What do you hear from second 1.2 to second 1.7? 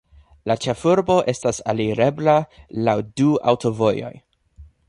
estas